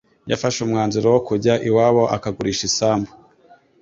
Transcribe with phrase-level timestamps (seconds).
[0.31, 3.11] yafashe umwanzuro wo kujya iwabo akagurisha isambu